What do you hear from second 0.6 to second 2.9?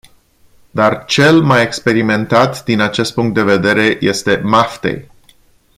Dar cel mai experimentat din